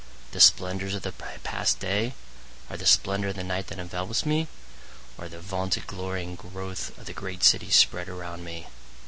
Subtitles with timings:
[0.31, 2.15] The splendors of the past day?
[2.71, 4.47] Or the splendor of the night that envelopes me?
[5.15, 8.65] Or the vaunted glory and growth of the great city spread around me?